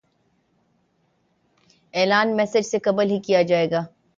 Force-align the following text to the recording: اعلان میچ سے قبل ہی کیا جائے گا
اعلان 1.93 2.35
میچ 2.35 2.65
سے 2.65 2.79
قبل 2.79 3.09
ہی 3.11 3.19
کیا 3.19 3.41
جائے 3.41 3.69
گا 3.71 3.81